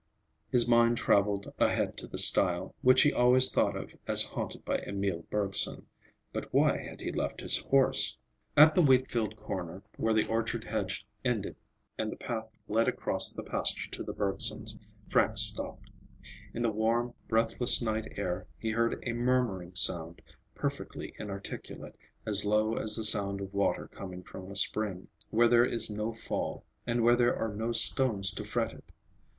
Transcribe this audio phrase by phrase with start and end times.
[0.49, 4.77] His mind traveled ahead to the stile, which he always thought of as haunted by
[4.79, 5.85] Emil Bergson.
[6.33, 8.17] But why had he left his horse?
[8.57, 11.55] At the wheatfield corner, where the orchard hedge ended
[11.99, 14.75] and the path led across the pasture to the Bergsons',
[15.07, 15.91] Frank stopped.
[16.51, 20.19] In the warm, breathless night air he heard a murmuring sound,
[20.55, 21.95] perfectly inarticulate,
[22.25, 26.11] as low as the sound of water coming from a spring, where there is no
[26.11, 28.91] fall, and where there are no stones to fret it.